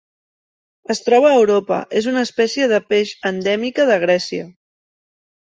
[0.93, 4.51] Es troba a Europa: és una espècie de peix endèmica de Grècia.